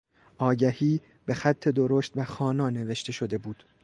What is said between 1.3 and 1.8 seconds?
خط